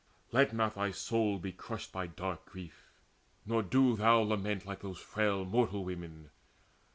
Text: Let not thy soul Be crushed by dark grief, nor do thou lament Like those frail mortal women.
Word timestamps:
Let 0.31 0.51
not 0.51 0.73
thy 0.73 0.89
soul 0.89 1.37
Be 1.37 1.51
crushed 1.51 1.91
by 1.91 2.07
dark 2.07 2.45
grief, 2.47 2.89
nor 3.45 3.61
do 3.61 3.95
thou 3.95 4.21
lament 4.21 4.65
Like 4.65 4.79
those 4.79 4.97
frail 4.97 5.45
mortal 5.45 5.85
women. 5.85 6.31